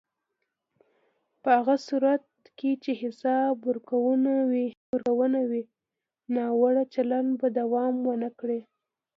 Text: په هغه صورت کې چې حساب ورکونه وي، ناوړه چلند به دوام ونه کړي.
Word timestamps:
په 1.41 1.49
هغه 1.57 1.75
صورت 1.87 2.25
کې 2.57 2.71
چې 2.83 2.91
حساب 3.01 3.53
ورکونه 3.69 5.43
وي، 5.51 5.61
ناوړه 6.35 6.83
چلند 6.93 7.29
به 7.39 7.47
دوام 7.59 7.93
ونه 8.09 8.29
کړي. 8.39 8.59